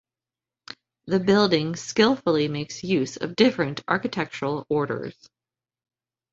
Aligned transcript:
The 1.05 1.19
building 1.19 1.75
skillfully 1.75 2.47
makes 2.47 2.83
use 2.83 3.17
of 3.17 3.35
different 3.35 3.83
architectural 3.87 4.65
orders. 4.67 5.13